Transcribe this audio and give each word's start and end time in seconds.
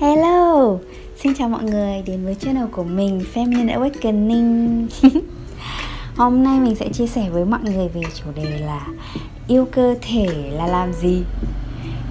Hello, 0.00 0.78
xin 1.16 1.34
chào 1.34 1.48
mọi 1.48 1.64
người 1.64 2.02
đến 2.06 2.24
với 2.24 2.34
channel 2.34 2.66
của 2.72 2.84
mình 2.84 3.24
Feminine 3.34 3.80
Awakening 3.80 4.86
Hôm 6.16 6.42
nay 6.42 6.60
mình 6.60 6.74
sẽ 6.74 6.88
chia 6.88 7.06
sẻ 7.06 7.30
với 7.30 7.44
mọi 7.44 7.60
người 7.62 7.88
về 7.88 8.00
chủ 8.14 8.24
đề 8.34 8.58
là 8.58 8.86
yêu 9.48 9.68
cơ 9.72 9.94
thể 10.02 10.50
là 10.52 10.66
làm 10.66 10.92
gì? 10.92 11.22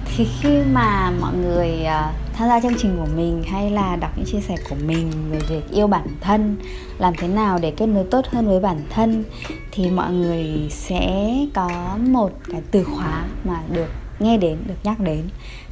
Thì 0.04 0.26
khi 0.40 0.58
mà 0.72 1.12
mọi 1.20 1.34
người 1.34 1.84
à, 1.84 2.12
tham 2.34 2.48
gia 2.48 2.60
chương 2.60 2.78
trình 2.78 2.96
của 2.98 3.08
mình 3.16 3.42
hay 3.42 3.70
là 3.70 3.96
đọc 3.96 4.10
những 4.16 4.26
chia 4.26 4.40
sẻ 4.40 4.54
của 4.70 4.76
mình 4.86 5.10
về 5.30 5.38
việc 5.48 5.70
yêu 5.70 5.86
bản 5.86 6.06
thân 6.20 6.56
Làm 6.98 7.14
thế 7.18 7.28
nào 7.28 7.58
để 7.62 7.70
kết 7.70 7.86
nối 7.86 8.04
tốt 8.10 8.24
hơn 8.30 8.46
với 8.46 8.60
bản 8.60 8.82
thân 8.90 9.24
Thì 9.70 9.90
mọi 9.90 10.12
người 10.12 10.68
sẽ 10.70 11.34
có 11.54 11.96
một 12.00 12.30
cái 12.52 12.60
từ 12.70 12.84
khóa 12.84 13.24
mà 13.44 13.62
được 13.72 13.88
nghe 14.18 14.36
đến, 14.36 14.58
được 14.66 14.74
nhắc 14.84 15.00
đến. 15.00 15.28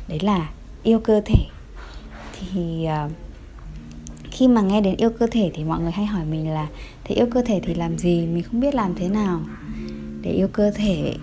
Đấy 0.09 0.21
là 0.23 0.49
yêu 0.83 1.01
cơ 1.01 1.21
thể 1.25 1.58
thì 2.41 2.87
uh, 3.07 3.13
khi 4.31 4.49
mà 4.49 4.61
nghe 4.61 4.81
đến 4.81 4.97
yêu 4.97 5.11
cơ 5.11 5.27
thể 5.31 5.51
thì 5.55 5.65
mọi 5.65 5.81
người 5.81 5.93
hay 5.93 6.07
hỏi 6.07 6.25
mình 6.25 6.51
là 6.51 6.69
thế 7.05 7.15
yêu 7.15 7.27
cơ 7.31 7.43
thể 7.43 7.61
thì 7.65 7.75
làm 7.75 7.99
gì? 7.99 8.27
Mình 8.27 8.43
không 8.43 8.61
biết 8.61 8.75
làm 8.75 8.95
thế 8.95 9.09
nào 9.09 9.41
để 10.23 10.31
yêu 10.31 10.49
cơ 10.49 10.71
thể. 10.71 11.15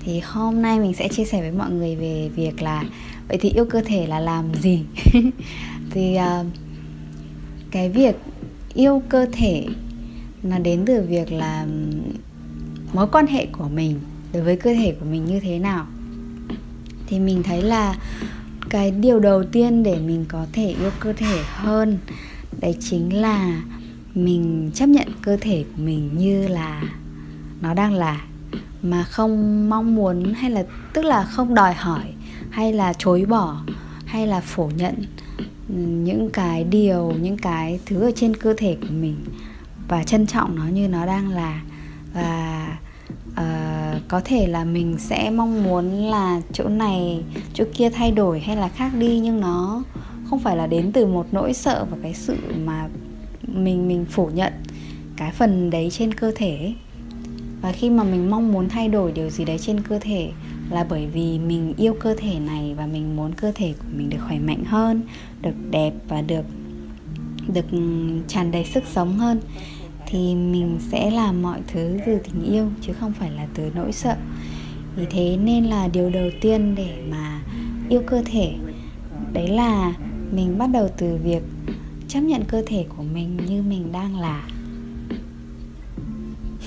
Thì 0.00 0.20
hôm 0.20 0.62
nay 0.62 0.80
mình 0.80 0.94
sẽ 0.94 1.08
chia 1.08 1.24
sẻ 1.24 1.40
với 1.40 1.52
mọi 1.52 1.70
người 1.70 1.96
về 1.96 2.30
việc 2.36 2.62
là 2.62 2.84
vậy 3.28 3.38
thì 3.40 3.50
yêu 3.50 3.64
cơ 3.64 3.80
thể 3.80 4.06
là 4.06 4.20
làm 4.20 4.54
gì? 4.54 4.82
Thì 5.90 6.16
uh, 6.16 6.46
cái 7.70 7.90
việc 7.90 8.16
yêu 8.74 9.02
cơ 9.08 9.26
thể 9.32 9.66
nó 10.42 10.58
đến 10.58 10.82
từ 10.86 11.06
việc 11.08 11.32
là 11.32 11.66
mối 12.92 13.06
quan 13.12 13.26
hệ 13.26 13.46
của 13.46 13.68
mình 13.68 14.00
đối 14.32 14.42
với 14.42 14.56
cơ 14.56 14.74
thể 14.74 14.94
của 15.00 15.06
mình 15.06 15.24
như 15.24 15.40
thế 15.40 15.58
nào. 15.58 15.86
Thì 17.06 17.18
mình 17.18 17.42
thấy 17.42 17.62
là 17.62 17.96
cái 18.70 18.90
điều 18.90 19.20
đầu 19.20 19.44
tiên 19.44 19.82
để 19.82 19.98
mình 19.98 20.24
có 20.28 20.46
thể 20.52 20.74
yêu 20.80 20.90
cơ 21.00 21.12
thể 21.12 21.42
hơn, 21.46 21.98
đấy 22.60 22.76
chính 22.80 23.20
là 23.20 23.62
mình 24.14 24.70
chấp 24.74 24.86
nhận 24.86 25.08
cơ 25.22 25.36
thể 25.40 25.64
của 25.76 25.82
mình 25.82 26.10
như 26.18 26.48
là 26.48 26.82
nó 27.60 27.74
đang 27.74 27.94
là, 27.94 28.20
mà 28.82 29.04
không 29.04 29.70
mong 29.70 29.94
muốn 29.94 30.34
hay 30.34 30.50
là, 30.50 30.64
tức 30.92 31.04
là 31.04 31.24
không 31.24 31.54
đòi 31.54 31.74
hỏi 31.74 32.04
hay 32.50 32.72
là 32.72 32.92
chối 32.92 33.24
bỏ 33.24 33.62
hay 34.06 34.26
là 34.26 34.40
phủ 34.40 34.70
nhận 34.76 34.94
những 36.04 36.30
cái 36.32 36.64
điều, 36.64 37.12
những 37.20 37.36
cái 37.36 37.80
thứ 37.86 38.00
ở 38.00 38.10
trên 38.16 38.36
cơ 38.36 38.54
thể 38.56 38.76
của 38.80 38.94
mình 39.00 39.16
và 39.88 40.04
trân 40.04 40.26
trọng 40.26 40.56
nó 40.56 40.64
như 40.66 40.88
nó 40.88 41.06
đang 41.06 41.28
là. 41.28 41.62
Và 42.14 42.78
uh, 43.40 44.02
có 44.08 44.20
thể 44.24 44.46
là 44.46 44.64
mình 44.64 44.96
sẽ 44.98 45.30
mong 45.30 45.64
muốn 45.64 46.10
là 46.10 46.40
chỗ 46.52 46.68
này 46.68 47.22
chỗ 47.54 47.64
kia 47.74 47.90
thay 47.90 48.10
đổi 48.10 48.40
hay 48.40 48.56
là 48.56 48.68
khác 48.68 48.92
đi 48.98 49.18
nhưng 49.18 49.40
nó 49.40 49.82
không 50.30 50.38
phải 50.38 50.56
là 50.56 50.66
đến 50.66 50.92
từ 50.92 51.06
một 51.06 51.26
nỗi 51.32 51.52
sợ 51.52 51.86
và 51.90 51.96
cái 52.02 52.14
sự 52.14 52.36
mà 52.64 52.88
mình 53.42 53.88
mình 53.88 54.04
phủ 54.10 54.30
nhận 54.34 54.52
cái 55.16 55.32
phần 55.32 55.70
đấy 55.70 55.88
trên 55.90 56.14
cơ 56.14 56.32
thể 56.36 56.72
và 57.62 57.72
khi 57.72 57.90
mà 57.90 58.04
mình 58.04 58.30
mong 58.30 58.52
muốn 58.52 58.68
thay 58.68 58.88
đổi 58.88 59.12
điều 59.12 59.30
gì 59.30 59.44
đấy 59.44 59.58
trên 59.58 59.80
cơ 59.80 59.98
thể 59.98 60.30
là 60.70 60.86
bởi 60.88 61.06
vì 61.06 61.38
mình 61.38 61.74
yêu 61.76 61.96
cơ 62.00 62.14
thể 62.18 62.38
này 62.38 62.74
và 62.76 62.86
mình 62.86 63.16
muốn 63.16 63.32
cơ 63.32 63.52
thể 63.54 63.74
của 63.78 63.88
mình 63.96 64.10
được 64.10 64.18
khỏe 64.28 64.38
mạnh 64.38 64.64
hơn 64.64 65.02
được 65.42 65.54
đẹp 65.70 65.92
và 66.08 66.22
được 66.22 66.44
được 67.54 67.70
ừ, 67.72 67.78
tràn 68.28 68.50
đầy 68.50 68.64
sức 68.64 68.84
sống 68.92 69.18
hơn 69.18 69.40
thì 70.06 70.34
mình 70.34 70.78
sẽ 70.90 71.10
làm 71.10 71.42
mọi 71.42 71.60
thứ 71.66 71.98
từ 72.06 72.18
tình 72.24 72.52
yêu 72.52 72.70
chứ 72.80 72.92
không 72.92 73.12
phải 73.12 73.30
là 73.30 73.46
từ 73.54 73.70
nỗi 73.74 73.92
sợ. 73.92 74.16
Vì 74.96 75.06
thế 75.10 75.36
nên 75.36 75.64
là 75.64 75.88
điều 75.88 76.10
đầu 76.10 76.30
tiên 76.40 76.74
để 76.74 77.02
mà 77.10 77.42
yêu 77.88 78.02
cơ 78.06 78.22
thể 78.26 78.54
đấy 79.32 79.48
là 79.48 79.94
mình 80.32 80.58
bắt 80.58 80.66
đầu 80.66 80.88
từ 80.96 81.18
việc 81.24 81.42
chấp 82.08 82.20
nhận 82.20 82.44
cơ 82.44 82.62
thể 82.66 82.86
của 82.96 83.02
mình 83.02 83.36
như 83.48 83.62
mình 83.62 83.92
đang 83.92 84.20
là. 84.20 84.48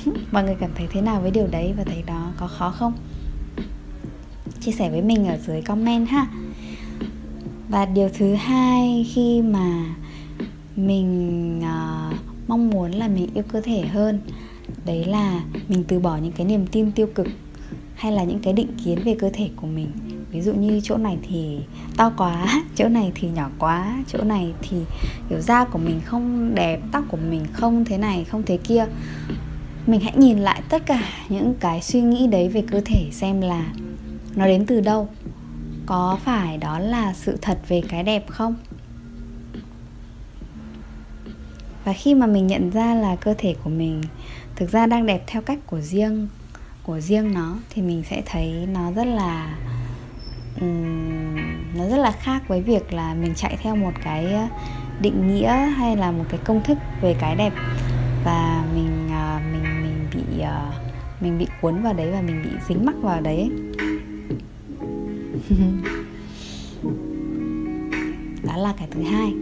Mọi 0.31 0.43
người 0.43 0.55
cảm 0.59 0.71
thấy 0.75 0.87
thế 0.91 1.01
nào 1.01 1.21
với 1.21 1.31
điều 1.31 1.47
đấy 1.47 1.73
và 1.77 1.83
thấy 1.83 2.03
đó 2.07 2.31
có 2.37 2.47
khó 2.47 2.71
không? 2.71 2.93
Chia 4.61 4.71
sẻ 4.71 4.89
với 4.89 5.01
mình 5.01 5.27
ở 5.27 5.37
dưới 5.37 5.61
comment 5.61 6.07
ha. 6.07 6.27
Và 7.69 7.85
điều 7.85 8.09
thứ 8.17 8.33
hai 8.33 9.05
khi 9.13 9.41
mà 9.41 9.95
mình 10.75 11.59
uh, 11.59 12.08
mong 12.49 12.69
muốn 12.69 12.91
là 12.91 13.07
mình 13.07 13.27
yêu 13.33 13.43
cơ 13.47 13.61
thể 13.61 13.81
hơn. 13.81 14.19
Đấy 14.85 15.05
là 15.05 15.43
mình 15.67 15.83
từ 15.87 15.99
bỏ 15.99 16.17
những 16.17 16.31
cái 16.31 16.45
niềm 16.45 16.67
tin 16.67 16.91
tiêu 16.91 17.07
cực 17.15 17.27
hay 17.95 18.11
là 18.11 18.23
những 18.23 18.39
cái 18.39 18.53
định 18.53 18.67
kiến 18.85 18.99
về 19.05 19.15
cơ 19.19 19.29
thể 19.33 19.49
của 19.55 19.67
mình. 19.67 19.91
Ví 20.31 20.41
dụ 20.41 20.53
như 20.53 20.79
chỗ 20.83 20.97
này 20.97 21.17
thì 21.29 21.59
to 21.97 22.11
quá, 22.17 22.61
chỗ 22.75 22.89
này 22.89 23.11
thì 23.15 23.27
nhỏ 23.27 23.49
quá, 23.59 24.03
chỗ 24.07 24.23
này 24.23 24.53
thì 24.61 24.77
kiểu 25.29 25.39
da 25.39 25.65
của 25.65 25.79
mình 25.79 26.01
không 26.05 26.55
đẹp, 26.55 26.79
tóc 26.91 27.03
của 27.09 27.17
mình 27.29 27.45
không 27.53 27.85
thế 27.85 27.97
này, 27.97 28.23
không 28.23 28.43
thế 28.45 28.57
kia. 28.57 28.85
Mình 29.87 29.99
hãy 29.99 30.13
nhìn 30.17 30.39
lại 30.39 30.61
tất 30.69 30.85
cả 30.85 31.03
những 31.29 31.53
cái 31.59 31.81
suy 31.81 32.01
nghĩ 32.01 32.27
đấy 32.27 32.49
về 32.49 32.63
cơ 32.71 32.81
thể 32.85 33.09
xem 33.11 33.41
là 33.41 33.73
nó 34.35 34.45
đến 34.45 34.65
từ 34.65 34.81
đâu. 34.81 35.07
Có 35.85 36.17
phải 36.23 36.57
đó 36.57 36.79
là 36.79 37.13
sự 37.13 37.37
thật 37.41 37.59
về 37.67 37.81
cái 37.89 38.03
đẹp 38.03 38.25
không? 38.27 38.55
Và 41.89 41.93
khi 41.93 42.13
mà 42.15 42.27
mình 42.27 42.47
nhận 42.47 42.69
ra 42.69 42.95
là 42.95 43.15
cơ 43.15 43.33
thể 43.37 43.55
của 43.63 43.69
mình 43.69 44.01
thực 44.55 44.71
ra 44.71 44.85
đang 44.85 45.05
đẹp 45.05 45.23
theo 45.27 45.41
cách 45.41 45.59
của 45.67 45.81
riêng 45.81 46.27
của 46.83 46.99
riêng 46.99 47.33
nó 47.33 47.57
thì 47.69 47.81
mình 47.81 48.03
sẽ 48.09 48.21
thấy 48.25 48.67
nó 48.73 48.91
rất 48.91 49.03
là 49.07 49.57
um, 50.61 51.35
nó 51.77 51.89
rất 51.89 51.97
là 51.97 52.11
khác 52.11 52.47
với 52.47 52.61
việc 52.61 52.93
là 52.93 53.13
mình 53.13 53.33
chạy 53.35 53.57
theo 53.61 53.75
một 53.75 53.91
cái 54.03 54.33
ờ, 54.33 54.47
định 55.01 55.27
nghĩa 55.27 55.53
hay 55.53 55.97
là 55.97 56.11
một 56.11 56.25
cái 56.29 56.39
công 56.43 56.63
thức 56.63 56.77
về 57.01 57.15
cái 57.19 57.35
đẹp. 57.35 57.53
Và 58.25 58.65
mình 58.75 59.07
uh, 59.07 59.41
mình 59.53 59.63
mình 59.83 60.05
bị 60.13 60.21
uh, 60.41 60.73
mình 61.21 61.37
bị 61.37 61.47
cuốn 61.61 61.81
vào 61.81 61.93
đấy 61.93 62.11
và 62.11 62.21
mình 62.21 62.43
bị 62.43 62.49
dính 62.67 62.85
mắc 62.85 62.95
vào 63.01 63.21
đấy 63.21 63.51
đó 68.43 68.57
là 68.57 68.73
cái 68.77 68.87
thứ 68.91 69.01
hai 69.01 69.33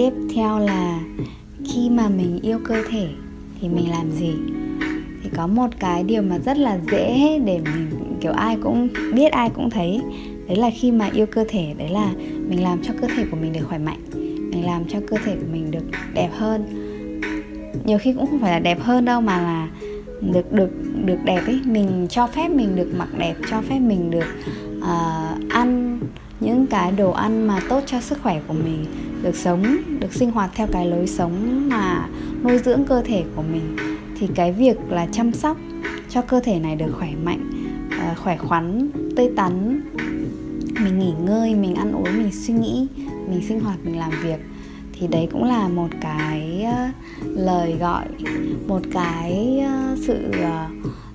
tiếp 0.00 0.12
theo 0.34 0.58
là 0.58 1.00
khi 1.64 1.90
mà 1.90 2.08
mình 2.08 2.38
yêu 2.42 2.58
cơ 2.64 2.82
thể 2.90 3.08
thì 3.60 3.68
mình 3.68 3.90
làm 3.90 4.10
gì? 4.10 4.32
Thì 5.22 5.30
có 5.36 5.46
một 5.46 5.68
cái 5.78 6.02
điều 6.02 6.22
mà 6.22 6.38
rất 6.38 6.58
là 6.58 6.78
dễ 6.92 7.38
để 7.44 7.60
mình 7.64 7.90
kiểu 8.20 8.32
ai 8.32 8.56
cũng 8.62 8.88
biết 9.14 9.32
ai 9.32 9.50
cũng 9.50 9.70
thấy. 9.70 10.00
Đấy 10.48 10.56
là 10.56 10.70
khi 10.70 10.92
mà 10.92 11.08
yêu 11.12 11.26
cơ 11.26 11.44
thể 11.48 11.74
đấy 11.78 11.88
là 11.88 12.12
mình 12.48 12.62
làm 12.62 12.82
cho 12.82 12.94
cơ 13.00 13.08
thể 13.16 13.24
của 13.30 13.36
mình 13.36 13.52
được 13.52 13.60
khỏe 13.68 13.78
mạnh 13.78 13.98
mình 14.50 14.64
làm 14.66 14.84
cho 14.88 14.98
cơ 15.08 15.16
thể 15.24 15.34
của 15.34 15.46
mình 15.52 15.70
được 15.70 15.84
đẹp 16.14 16.30
hơn. 16.32 16.64
Nhiều 17.84 17.98
khi 17.98 18.12
cũng 18.12 18.26
không 18.26 18.38
phải 18.38 18.50
là 18.50 18.58
đẹp 18.58 18.80
hơn 18.80 19.04
đâu 19.04 19.20
mà 19.20 19.42
là 19.42 19.68
được 20.32 20.52
được 20.52 20.70
được 21.04 21.18
đẹp 21.24 21.42
ấy. 21.46 21.60
Mình 21.64 22.06
cho 22.10 22.26
phép 22.26 22.48
mình 22.48 22.76
được 22.76 22.88
mặc 22.98 23.08
đẹp 23.18 23.34
cho 23.50 23.60
phép 23.60 23.78
mình 23.78 24.10
được 24.10 24.26
uh, 24.78 25.48
ăn 25.48 26.00
những 26.40 26.66
cái 26.66 26.92
đồ 26.92 27.10
ăn 27.10 27.46
mà 27.46 27.60
tốt 27.68 27.82
cho 27.86 28.00
sức 28.00 28.18
khỏe 28.22 28.40
của 28.48 28.54
mình 28.54 28.84
được 29.22 29.36
sống, 29.36 29.76
được 30.00 30.12
sinh 30.12 30.30
hoạt 30.30 30.50
theo 30.54 30.66
cái 30.72 30.86
lối 30.86 31.06
sống 31.06 31.68
mà 31.68 32.08
nuôi 32.42 32.58
dưỡng 32.58 32.84
cơ 32.84 33.02
thể 33.02 33.24
của 33.36 33.42
mình, 33.42 33.76
thì 34.18 34.28
cái 34.34 34.52
việc 34.52 34.76
là 34.88 35.06
chăm 35.12 35.32
sóc 35.32 35.56
cho 36.08 36.22
cơ 36.22 36.40
thể 36.40 36.58
này 36.58 36.76
được 36.76 36.92
khỏe 36.98 37.08
mạnh 37.24 37.50
ờ, 37.90 38.14
khỏe 38.16 38.36
khoắn, 38.36 38.90
tươi 39.16 39.30
tắn, 39.36 39.80
mình 40.84 40.98
nghỉ 40.98 41.12
ngơi, 41.24 41.54
mình 41.54 41.74
ăn 41.74 41.92
uống, 41.92 42.22
mình 42.22 42.32
suy 42.32 42.54
nghĩ, 42.54 42.86
mình 43.30 43.40
sinh 43.48 43.60
hoạt, 43.60 43.78
mình 43.84 43.98
làm 43.98 44.10
việc, 44.22 44.38
thì 44.92 45.06
đấy 45.06 45.28
cũng 45.32 45.44
là 45.44 45.68
một 45.68 45.88
cái 46.00 46.62
ờ, 46.62 46.88
lời 47.24 47.76
gọi, 47.80 48.06
một 48.66 48.80
cái 48.92 49.60
ờ, 49.66 49.96
sự 50.06 50.32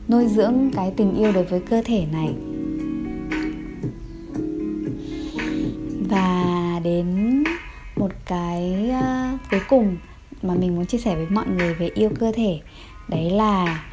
nuôi 0.10 0.28
dưỡng 0.28 0.72
cái 0.76 0.94
tình 0.98 1.16
yêu 1.16 1.32
đối 1.32 1.44
với 1.44 1.60
cơ 1.60 1.82
thể 1.86 2.06
này. 2.14 2.34
Và 6.10 6.80
đến 6.84 7.44
cái 8.26 8.90
uh, 8.90 9.40
cuối 9.52 9.62
cùng 9.70 9.98
mà 10.42 10.54
mình 10.54 10.76
muốn 10.76 10.86
chia 10.86 10.98
sẻ 10.98 11.16
với 11.16 11.28
mọi 11.30 11.48
người 11.48 11.74
về 11.74 11.90
yêu 11.96 12.10
cơ 12.20 12.32
thể 12.36 12.60
đấy 13.08 13.30
là 13.30 13.84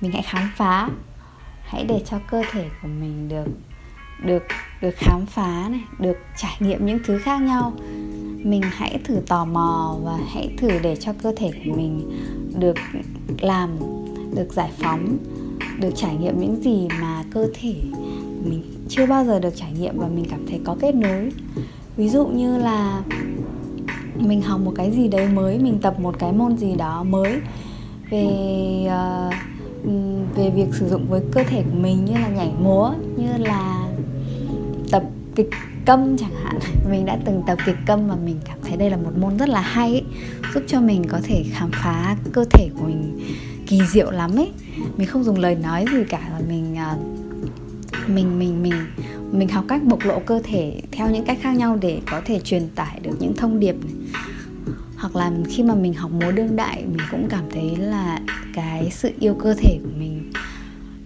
mình 0.00 0.12
hãy 0.12 0.22
khám 0.22 0.50
phá. 0.56 0.88
Hãy 1.62 1.84
để 1.84 2.02
cho 2.06 2.18
cơ 2.30 2.42
thể 2.50 2.64
của 2.82 2.88
mình 2.88 3.28
được 3.28 3.46
được 4.24 4.42
được 4.80 4.94
khám 4.96 5.26
phá 5.26 5.68
này 5.68 5.84
được 5.98 6.16
trải 6.36 6.56
nghiệm 6.60 6.86
những 6.86 6.98
thứ 7.04 7.18
khác 7.18 7.42
nhau. 7.42 7.72
Mình 8.44 8.62
hãy 8.62 8.98
thử 9.04 9.20
tò 9.26 9.44
mò 9.44 9.96
và 10.02 10.18
hãy 10.34 10.54
thử 10.58 10.70
để 10.82 10.96
cho 10.96 11.12
cơ 11.22 11.32
thể 11.36 11.50
của 11.64 11.76
mình 11.76 12.18
được 12.58 12.76
làm 13.40 13.70
được 14.34 14.52
giải 14.52 14.70
phóng 14.78 15.18
được 15.80 15.90
trải 15.96 16.16
nghiệm 16.16 16.40
những 16.40 16.62
gì 16.62 16.88
mà 17.00 17.24
cơ 17.30 17.48
thể 17.54 17.74
mình 18.44 18.62
chưa 18.88 19.06
bao 19.06 19.24
giờ 19.24 19.40
được 19.40 19.56
trải 19.56 19.72
nghiệm 19.72 19.98
và 19.98 20.08
mình 20.08 20.24
cảm 20.30 20.46
thấy 20.46 20.60
có 20.64 20.76
kết 20.80 20.94
nối 20.94 21.30
ví 21.98 22.08
dụ 22.08 22.26
như 22.26 22.58
là 22.58 23.02
mình 24.16 24.42
học 24.42 24.60
một 24.60 24.72
cái 24.76 24.90
gì 24.90 25.08
đấy 25.08 25.28
mới 25.28 25.58
mình 25.58 25.78
tập 25.82 26.00
một 26.00 26.18
cái 26.18 26.32
môn 26.32 26.56
gì 26.56 26.74
đó 26.76 27.02
mới 27.02 27.40
về 28.10 28.26
uh, 28.86 29.34
về 30.36 30.50
việc 30.50 30.66
sử 30.72 30.88
dụng 30.88 31.06
với 31.08 31.20
cơ 31.32 31.42
thể 31.42 31.62
của 31.62 31.78
mình 31.78 32.04
như 32.04 32.12
là 32.12 32.28
nhảy 32.28 32.50
múa 32.60 32.92
như 33.16 33.28
là 33.38 33.88
tập 34.90 35.02
kịch 35.34 35.50
câm 35.86 36.16
chẳng 36.16 36.34
hạn. 36.44 36.58
Mình 36.90 37.06
đã 37.06 37.18
từng 37.24 37.42
tập 37.46 37.58
kịch 37.66 37.76
câm 37.86 38.08
và 38.08 38.16
mình 38.24 38.36
cảm 38.44 38.58
thấy 38.62 38.76
đây 38.76 38.90
là 38.90 38.96
một 38.96 39.10
môn 39.20 39.36
rất 39.36 39.48
là 39.48 39.60
hay 39.60 39.92
ấy, 39.92 40.04
giúp 40.54 40.62
cho 40.66 40.80
mình 40.80 41.04
có 41.08 41.20
thể 41.24 41.44
khám 41.52 41.70
phá 41.72 42.16
cơ 42.32 42.44
thể 42.50 42.68
của 42.78 42.86
mình 42.86 43.20
kỳ 43.66 43.80
diệu 43.92 44.10
lắm 44.10 44.36
ấy. 44.36 44.50
Mình 44.96 45.06
không 45.06 45.24
dùng 45.24 45.38
lời 45.38 45.54
nói 45.54 45.84
gì 45.92 46.04
cả 46.08 46.28
và 46.32 46.40
mình 46.48 46.76
uh, 46.92 48.08
mình 48.08 48.38
mình 48.38 48.62
mình 48.62 48.74
mình 49.32 49.48
học 49.48 49.64
cách 49.68 49.84
bộc 49.84 50.04
lộ 50.04 50.18
cơ 50.18 50.40
thể 50.44 50.82
theo 50.92 51.10
những 51.10 51.24
cách 51.24 51.38
khác 51.40 51.56
nhau 51.56 51.78
để 51.80 52.00
có 52.10 52.20
thể 52.24 52.40
truyền 52.40 52.68
tải 52.74 53.00
được 53.02 53.16
những 53.20 53.36
thông 53.36 53.60
điệp 53.60 53.76
này. 53.84 53.94
hoặc 54.96 55.16
là 55.16 55.32
khi 55.48 55.62
mà 55.62 55.74
mình 55.74 55.94
học 55.94 56.10
múa 56.10 56.30
đương 56.32 56.56
đại, 56.56 56.84
mình 56.88 57.06
cũng 57.10 57.26
cảm 57.30 57.44
thấy 57.50 57.76
là 57.76 58.20
cái 58.54 58.90
sự 58.90 59.10
yêu 59.20 59.34
cơ 59.34 59.54
thể 59.54 59.78
của 59.82 59.90
mình 59.98 60.32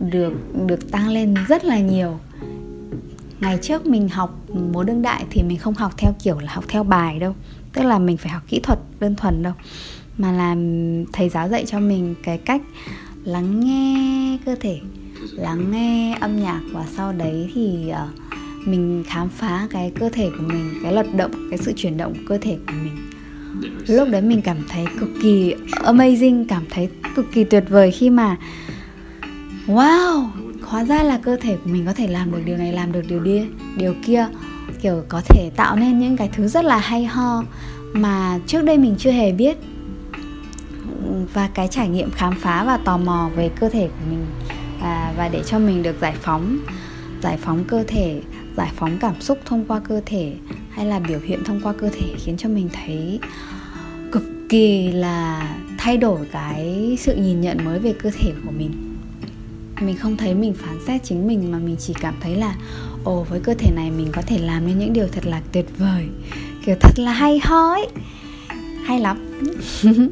được 0.00 0.32
được 0.66 0.90
tăng 0.90 1.08
lên 1.08 1.34
rất 1.48 1.64
là 1.64 1.78
nhiều. 1.78 2.18
Ngày 3.40 3.58
trước 3.62 3.86
mình 3.86 4.08
học 4.08 4.38
múa 4.72 4.82
đương 4.82 5.02
đại 5.02 5.24
thì 5.30 5.42
mình 5.42 5.58
không 5.58 5.74
học 5.74 5.92
theo 5.96 6.14
kiểu 6.22 6.38
là 6.38 6.52
học 6.54 6.64
theo 6.68 6.84
bài 6.84 7.18
đâu, 7.18 7.34
tức 7.72 7.82
là 7.82 7.98
mình 7.98 8.16
phải 8.16 8.32
học 8.32 8.42
kỹ 8.48 8.60
thuật 8.62 8.78
đơn 9.00 9.14
thuần 9.14 9.42
đâu. 9.42 9.52
Mà 10.18 10.32
là 10.32 10.56
thầy 11.12 11.28
giáo 11.28 11.48
dạy 11.48 11.64
cho 11.66 11.80
mình 11.80 12.14
cái 12.22 12.38
cách 12.38 12.62
lắng 13.24 13.60
nghe 13.60 14.38
cơ 14.44 14.54
thể 14.60 14.80
lắng 15.30 15.70
nghe 15.70 16.18
âm 16.20 16.36
nhạc 16.36 16.60
và 16.72 16.84
sau 16.96 17.12
đấy 17.12 17.50
thì 17.54 17.90
uh, 17.90 18.68
mình 18.68 19.04
khám 19.06 19.28
phá 19.28 19.66
cái 19.70 19.92
cơ 20.00 20.08
thể 20.08 20.30
của 20.30 20.44
mình 20.46 20.70
cái 20.82 20.92
lật 20.92 21.06
động 21.16 21.30
cái 21.50 21.58
sự 21.58 21.72
chuyển 21.76 21.96
động 21.96 22.14
của 22.14 22.22
cơ 22.28 22.38
thể 22.38 22.58
của 22.66 22.72
mình. 22.84 22.96
Lúc 23.86 24.08
đấy 24.08 24.22
mình 24.22 24.42
cảm 24.42 24.56
thấy 24.68 24.84
cực 25.00 25.08
kỳ 25.22 25.54
amazing 25.70 26.44
cảm 26.48 26.64
thấy 26.70 26.88
cực 27.14 27.26
kỳ 27.32 27.44
tuyệt 27.44 27.64
vời 27.68 27.90
khi 27.90 28.10
mà 28.10 28.36
wow 29.66 30.28
hóa 30.62 30.84
ra 30.84 31.02
là 31.02 31.18
cơ 31.18 31.36
thể 31.36 31.56
của 31.64 31.70
mình 31.70 31.86
có 31.86 31.92
thể 31.92 32.08
làm 32.08 32.32
được 32.32 32.40
điều 32.44 32.56
này 32.56 32.72
làm 32.72 32.92
được 32.92 33.02
điều 33.08 33.20
đi 33.20 33.42
điều 33.76 33.94
kia. 34.06 34.28
Kiểu 34.82 35.02
có 35.08 35.20
thể 35.28 35.50
tạo 35.56 35.76
nên 35.76 35.98
những 35.98 36.16
cái 36.16 36.30
thứ 36.32 36.48
rất 36.48 36.64
là 36.64 36.78
hay 36.78 37.04
ho 37.04 37.42
mà 37.92 38.38
trước 38.46 38.64
đây 38.64 38.78
mình 38.78 38.94
chưa 38.98 39.10
hề 39.10 39.32
biết. 39.32 39.56
Và 41.34 41.48
cái 41.54 41.68
trải 41.68 41.88
nghiệm 41.88 42.10
khám 42.10 42.34
phá 42.40 42.64
và 42.64 42.76
tò 42.76 42.98
mò 42.98 43.30
về 43.36 43.50
cơ 43.60 43.68
thể 43.68 43.88
của 43.88 44.10
mình 44.10 44.26
và 44.82 45.14
và 45.16 45.28
để 45.28 45.42
cho 45.46 45.58
mình 45.58 45.82
được 45.82 45.96
giải 46.00 46.14
phóng 46.20 46.58
giải 47.22 47.36
phóng 47.36 47.64
cơ 47.64 47.84
thể, 47.86 48.20
giải 48.56 48.70
phóng 48.76 48.98
cảm 49.00 49.20
xúc 49.20 49.38
thông 49.44 49.64
qua 49.64 49.80
cơ 49.80 50.00
thể 50.06 50.32
hay 50.70 50.86
là 50.86 50.98
biểu 50.98 51.20
hiện 51.20 51.44
thông 51.44 51.60
qua 51.60 51.72
cơ 51.78 51.88
thể 51.88 52.14
khiến 52.18 52.36
cho 52.36 52.48
mình 52.48 52.68
thấy 52.72 53.20
cực 54.12 54.22
kỳ 54.48 54.92
là 54.92 55.48
thay 55.78 55.96
đổi 55.96 56.20
cái 56.32 56.96
sự 57.00 57.14
nhìn 57.14 57.40
nhận 57.40 57.64
mới 57.64 57.78
về 57.78 57.94
cơ 58.02 58.10
thể 58.10 58.32
của 58.44 58.50
mình. 58.50 58.96
Mình 59.80 59.96
không 59.96 60.16
thấy 60.16 60.34
mình 60.34 60.54
phán 60.54 60.78
xét 60.86 61.04
chính 61.04 61.26
mình 61.26 61.52
mà 61.52 61.58
mình 61.58 61.76
chỉ 61.78 61.94
cảm 62.00 62.14
thấy 62.20 62.36
là, 62.36 62.54
ồ, 63.04 63.26
với 63.30 63.40
cơ 63.40 63.54
thể 63.54 63.70
này 63.76 63.90
mình 63.90 64.08
có 64.12 64.22
thể 64.26 64.38
làm 64.38 64.66
nên 64.66 64.78
những 64.78 64.92
điều 64.92 65.08
thật 65.08 65.26
là 65.26 65.40
tuyệt 65.52 65.66
vời, 65.78 66.08
kiểu 66.66 66.76
thật 66.80 66.98
là 66.98 67.12
hay 67.12 67.40
ho 67.44 67.72
ấy 67.72 67.86
hay 68.84 69.00
lắm. 69.00 69.40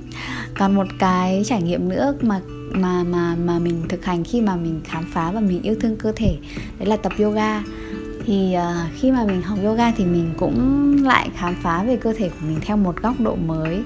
Còn 0.58 0.74
một 0.74 0.86
cái 0.98 1.42
trải 1.46 1.62
nghiệm 1.62 1.88
nữa 1.88 2.14
mà 2.20 2.40
mà 2.72 3.04
mà 3.04 3.36
mà 3.44 3.58
mình 3.58 3.82
thực 3.88 4.04
hành 4.04 4.24
khi 4.24 4.40
mà 4.40 4.56
mình 4.56 4.80
khám 4.84 5.04
phá 5.12 5.30
và 5.32 5.40
mình 5.40 5.62
yêu 5.62 5.74
thương 5.80 5.96
cơ 5.96 6.12
thể 6.16 6.36
đấy 6.78 6.88
là 6.88 6.96
tập 6.96 7.12
yoga. 7.18 7.62
Thì 8.26 8.56
uh, 8.56 9.00
khi 9.00 9.10
mà 9.10 9.24
mình 9.26 9.42
học 9.42 9.58
yoga 9.64 9.90
thì 9.90 10.04
mình 10.04 10.34
cũng 10.38 10.96
lại 11.04 11.30
khám 11.36 11.54
phá 11.62 11.82
về 11.82 11.96
cơ 11.96 12.12
thể 12.16 12.28
của 12.28 12.46
mình 12.46 12.58
theo 12.60 12.76
một 12.76 13.02
góc 13.02 13.20
độ 13.20 13.36
mới 13.36 13.82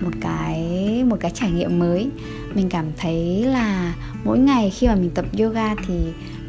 một 0.00 0.10
cái 0.20 0.64
một 1.04 1.16
cái 1.20 1.30
trải 1.34 1.50
nghiệm 1.50 1.78
mới. 1.78 2.10
Mình 2.54 2.68
cảm 2.68 2.86
thấy 2.96 3.44
là 3.44 3.94
mỗi 4.24 4.38
ngày 4.38 4.70
khi 4.70 4.86
mà 4.86 4.94
mình 4.94 5.10
tập 5.10 5.24
yoga 5.38 5.74
thì 5.74 5.94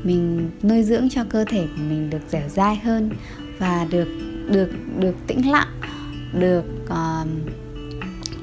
mình 0.04 0.50
nuôi 0.64 0.84
dưỡng 0.84 1.10
cho 1.10 1.24
cơ 1.30 1.46
thể 1.46 1.68
của 1.76 1.84
mình 1.90 2.10
được 2.10 2.22
dẻo 2.30 2.50
dai 2.50 2.76
hơn 2.76 3.10
và 3.60 3.88
được 3.90 4.08
được 4.52 4.70
được 5.00 5.16
tĩnh 5.28 5.52
lặng 5.52 5.68
được 6.34 6.64
uh, 6.86 7.28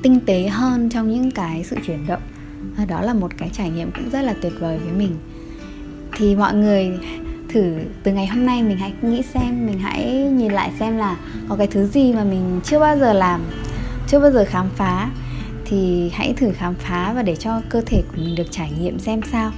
tinh 0.06 0.20
tế 0.26 0.49
hơn 0.49 0.88
trong 0.88 1.11
những 1.11 1.31
cái 1.31 1.64
sự 1.64 1.76
chuyển 1.87 2.06
động. 2.06 2.20
À, 2.76 2.85
đó 2.85 3.00
là 3.00 3.14
một 3.14 3.31
cái 3.37 3.50
trải 3.53 3.70
nghiệm 3.70 3.91
cũng 3.93 4.11
rất 4.11 4.23
là 4.23 4.35
tuyệt 4.43 4.53
vời 4.61 4.79
với 4.79 4.93
mình. 4.93 5.17
Thì 6.17 6.37
mọi 6.37 6.55
người 6.55 6.91
thử, 7.49 7.79
từ 8.03 8.12
ngày 8.12 8.26
hôm 8.26 8.47
nay 8.47 8.62
mình 8.62 8.76
hãy 8.76 8.93
nghĩ 9.03 9.23
xem, 9.23 9.67
mình 9.67 9.79
hãy 9.79 10.12
nhìn 10.12 10.53
lại 10.53 10.70
xem 10.79 10.97
là 10.97 11.17
có 11.49 11.56
cái 11.56 11.67
thứ 11.67 11.87
gì 11.87 12.12
mà 12.12 12.25
mình 12.25 12.61
chưa 12.64 12.79
bao 12.79 12.99
giờ 12.99 13.12
làm, 13.12 13.41
chưa 14.08 14.20
bao 14.20 14.31
giờ 14.31 14.44
khám 14.49 14.69
phá. 14.76 15.11
Thì 15.64 16.11
hãy 16.14 16.35
thử 16.37 16.52
khám 16.52 16.75
phá 16.75 17.12
và 17.12 17.23
để 17.23 17.37
cho 17.37 17.61
cơ 17.69 17.81
thể 17.81 18.02
của 18.09 18.23
mình 18.23 18.35
được 18.35 18.50
trải 18.50 18.73
nghiệm 18.81 18.99
xem 18.99 19.20
sao. 19.32 19.52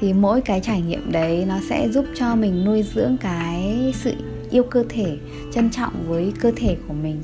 Thì 0.00 0.12
mỗi 0.12 0.40
cái 0.40 0.60
trải 0.64 0.80
nghiệm 0.80 1.12
đấy 1.12 1.44
nó 1.48 1.58
sẽ 1.68 1.88
giúp 1.88 2.04
cho 2.14 2.34
mình 2.34 2.64
nuôi 2.64 2.84
dưỡng 2.94 3.16
cái 3.16 3.92
sự 3.96 4.14
yêu 4.50 4.62
cơ 4.62 4.84
thể, 4.88 5.16
trân 5.54 5.70
trọng 5.70 5.92
với 6.08 6.32
cơ 6.40 6.52
thể 6.56 6.76
của 6.88 6.94
mình 6.94 7.22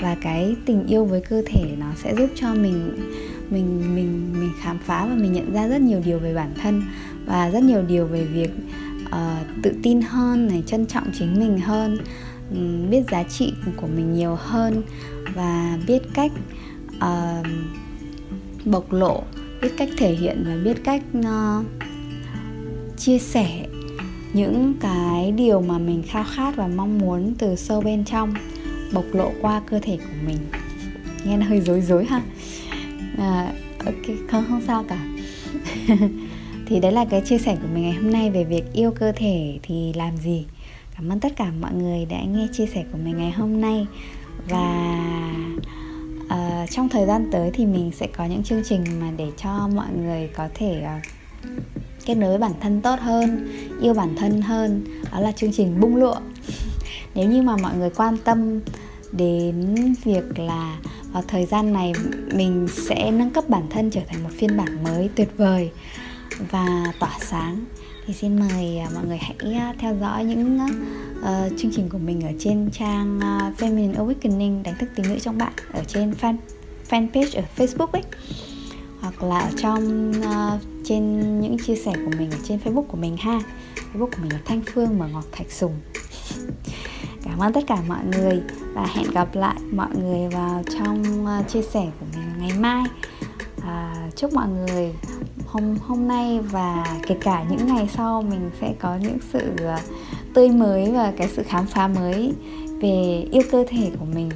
và 0.00 0.16
cái 0.20 0.56
tình 0.66 0.86
yêu 0.86 1.04
với 1.04 1.20
cơ 1.20 1.42
thể 1.46 1.74
nó 1.78 1.86
sẽ 1.96 2.14
giúp 2.14 2.30
cho 2.34 2.54
mình 2.54 2.96
mình 3.50 3.94
mình 3.94 4.32
mình 4.40 4.50
khám 4.60 4.78
phá 4.78 5.06
và 5.06 5.14
mình 5.14 5.32
nhận 5.32 5.52
ra 5.52 5.68
rất 5.68 5.80
nhiều 5.80 6.00
điều 6.04 6.18
về 6.18 6.34
bản 6.34 6.52
thân 6.62 6.82
và 7.26 7.50
rất 7.50 7.62
nhiều 7.62 7.82
điều 7.82 8.06
về 8.06 8.24
việc 8.24 8.50
uh, 9.06 9.62
tự 9.62 9.72
tin 9.82 10.00
hơn 10.00 10.46
này 10.46 10.62
trân 10.66 10.86
trọng 10.86 11.10
chính 11.18 11.40
mình 11.40 11.58
hơn 11.58 11.98
um, 12.50 12.90
biết 12.90 13.02
giá 13.10 13.22
trị 13.22 13.52
của 13.76 13.86
mình 13.86 14.14
nhiều 14.14 14.34
hơn 14.34 14.82
và 15.34 15.78
biết 15.86 16.02
cách 16.14 16.32
uh, 16.96 17.46
bộc 18.64 18.92
lộ 18.92 19.22
biết 19.62 19.70
cách 19.76 19.88
thể 19.96 20.14
hiện 20.14 20.44
và 20.46 20.56
biết 20.64 20.84
cách 20.84 21.02
uh, 21.18 21.66
chia 22.96 23.18
sẻ 23.18 23.66
những 24.32 24.74
cái 24.80 25.32
điều 25.32 25.60
mà 25.60 25.78
mình 25.78 26.02
khao 26.06 26.24
khát 26.30 26.56
và 26.56 26.66
mong 26.66 26.98
muốn 26.98 27.34
từ 27.38 27.56
sâu 27.56 27.80
bên 27.80 28.04
trong 28.04 28.34
bộc 28.92 29.04
lộ 29.12 29.32
qua 29.40 29.62
cơ 29.66 29.78
thể 29.82 29.96
của 29.96 30.26
mình. 30.26 30.38
Nghe 31.24 31.36
nó 31.36 31.46
hơi 31.46 31.60
rối 31.60 31.80
rối 31.80 32.04
ha. 32.04 32.22
À, 33.18 33.52
ok 33.84 34.16
không 34.30 34.44
không 34.48 34.62
sao 34.66 34.84
cả. 34.88 35.06
Thì 36.66 36.80
đấy 36.80 36.92
là 36.92 37.04
cái 37.04 37.20
chia 37.20 37.38
sẻ 37.38 37.56
của 37.62 37.68
mình 37.74 37.82
ngày 37.82 37.92
hôm 37.92 38.12
nay 38.12 38.30
về 38.30 38.44
việc 38.44 38.64
yêu 38.72 38.90
cơ 38.90 39.12
thể 39.12 39.58
thì 39.62 39.92
làm 39.92 40.16
gì. 40.16 40.44
Cảm 40.96 41.08
ơn 41.08 41.20
tất 41.20 41.36
cả 41.36 41.50
mọi 41.60 41.74
người 41.74 42.04
đã 42.04 42.22
nghe 42.22 42.48
chia 42.52 42.66
sẻ 42.66 42.84
của 42.92 42.98
mình 43.04 43.16
ngày 43.18 43.30
hôm 43.30 43.60
nay. 43.60 43.86
Và 44.48 44.96
uh, 46.24 46.70
trong 46.70 46.88
thời 46.88 47.06
gian 47.06 47.28
tới 47.32 47.50
thì 47.54 47.66
mình 47.66 47.90
sẽ 47.94 48.06
có 48.06 48.24
những 48.24 48.42
chương 48.42 48.62
trình 48.64 48.84
mà 49.00 49.10
để 49.16 49.30
cho 49.36 49.68
mọi 49.74 49.88
người 50.02 50.28
có 50.36 50.48
thể 50.54 50.82
uh, 50.84 51.06
kết 52.06 52.14
nối 52.14 52.30
với 52.30 52.38
bản 52.38 52.52
thân 52.60 52.80
tốt 52.80 53.00
hơn 53.00 53.48
yêu 53.82 53.94
bản 53.94 54.14
thân 54.16 54.42
hơn. 54.42 54.84
Đó 55.12 55.20
là 55.20 55.32
chương 55.32 55.52
trình 55.52 55.80
bung 55.80 55.96
lụa 55.96 56.16
nếu 57.14 57.28
như 57.28 57.42
mà 57.42 57.56
mọi 57.56 57.76
người 57.76 57.90
quan 57.90 58.16
tâm 58.24 58.60
đến 59.12 59.74
việc 60.04 60.38
là 60.38 60.78
vào 61.12 61.22
thời 61.28 61.46
gian 61.46 61.72
này 61.72 61.92
mình 62.34 62.68
sẽ 62.88 63.10
nâng 63.10 63.30
cấp 63.30 63.48
bản 63.48 63.66
thân 63.70 63.90
trở 63.90 64.00
thành 64.08 64.22
một 64.22 64.30
phiên 64.38 64.56
bản 64.56 64.84
mới 64.84 65.10
tuyệt 65.14 65.28
vời 65.36 65.70
và 66.50 66.92
tỏa 67.00 67.16
sáng 67.20 67.64
thì 68.06 68.14
xin 68.14 68.38
mời 68.38 68.78
à, 68.78 68.88
mọi 68.94 69.04
người 69.06 69.18
hãy 69.18 69.54
à, 69.54 69.74
theo 69.78 69.96
dõi 70.00 70.24
những 70.24 70.58
uh, 71.20 71.52
chương 71.58 71.70
trình 71.74 71.88
của 71.88 71.98
mình 71.98 72.20
ở 72.20 72.32
trên 72.38 72.70
trang 72.72 73.18
uh, 73.18 73.60
Feminine 73.60 73.94
Awakening 73.94 74.62
đánh 74.62 74.74
thức 74.78 74.90
tính 74.96 75.06
nữ 75.08 75.18
trong 75.18 75.38
bạn 75.38 75.52
ở 75.72 75.84
trên 75.84 76.14
fan 76.20 76.36
fanpage 76.90 77.40
ở 77.40 77.42
Facebook 77.56 77.86
ấy. 77.86 78.02
Hoặc 79.00 79.22
là 79.22 79.38
ở 79.38 79.50
trong 79.56 80.12
uh, 80.20 80.60
trên 80.84 81.40
những 81.40 81.56
chia 81.66 81.76
sẻ 81.76 81.92
của 82.04 82.10
mình 82.18 82.30
ở 82.30 82.38
trên 82.44 82.58
Facebook 82.64 82.82
của 82.82 82.96
mình 82.96 83.16
ha. 83.16 83.40
Facebook 83.76 84.06
của 84.06 84.22
mình 84.22 84.32
là 84.32 84.38
Thanh 84.44 84.62
Phương 84.74 84.98
mở 84.98 85.08
ngọc 85.08 85.24
thạch 85.32 85.50
sùng. 85.50 85.72
cảm 87.30 87.38
ơn 87.38 87.52
tất 87.52 87.64
cả 87.66 87.76
mọi 87.88 88.04
người 88.12 88.42
và 88.74 88.86
hẹn 88.94 89.10
gặp 89.10 89.34
lại 89.34 89.56
mọi 89.72 89.88
người 90.02 90.28
vào 90.28 90.62
trong 90.78 91.26
ờ, 91.26 91.42
chia 91.48 91.62
sẻ 91.62 91.86
của 92.00 92.06
mình 92.16 92.26
ngày 92.38 92.58
mai. 92.58 92.82
À, 93.66 94.08
chúc 94.16 94.32
mọi 94.32 94.48
người 94.48 94.94
hôm 95.46 95.76
hôm 95.86 96.08
nay 96.08 96.40
và 96.40 96.98
kể 97.06 97.16
cả 97.20 97.44
những 97.50 97.66
ngày 97.66 97.88
sau 97.96 98.22
mình 98.22 98.50
sẽ 98.60 98.74
có 98.80 98.96
những 98.96 99.18
sự 99.32 99.52
ờ, 99.58 99.78
tươi 100.34 100.48
mới 100.48 100.92
và 100.92 101.12
cái 101.16 101.28
sự 101.28 101.42
khám 101.42 101.66
phá 101.66 101.88
mới 101.88 102.32
về 102.80 103.26
yêu 103.32 103.42
cơ 103.50 103.64
thể 103.68 103.90
của 103.98 104.06
mình. 104.14 104.30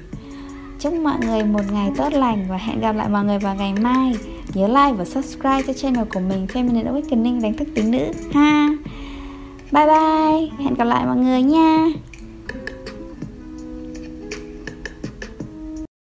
Chúc 0.81 0.93
mọi 0.95 1.17
người 1.27 1.45
một 1.45 1.63
ngày 1.73 1.91
tốt 1.97 2.13
lành 2.13 2.47
và 2.49 2.57
hẹn 2.57 2.81
gặp 2.81 2.93
lại 2.93 3.09
mọi 3.09 3.25
người 3.25 3.39
vào 3.39 3.55
ngày 3.55 3.73
mai. 3.81 4.17
Nhớ 4.55 4.67
like 4.67 4.93
và 4.93 5.05
subscribe 5.05 5.63
cho 5.67 5.73
channel 5.73 6.05
của 6.15 6.21
mình 6.21 6.47
Feminine 6.53 6.93
Awakening 6.93 7.43
đánh 7.43 7.55
thức 7.55 7.69
tính 7.75 7.91
nữ. 7.91 8.13
Ha! 8.35 8.69
Bye 9.73 9.87
bye! 9.87 10.65
Hẹn 10.65 10.75
gặp 10.75 10.85
lại 10.85 11.07
mọi 11.07 11.17
người 11.17 11.43
nha! 11.43 11.89